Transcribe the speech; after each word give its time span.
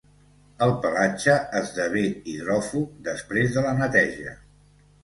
El 0.67 0.71
pelatge 0.85 1.35
esdevé 1.59 2.03
hidròfug 2.33 2.99
després 3.13 3.57
de 3.59 3.69
la 3.69 3.77
neteja. 3.85 4.37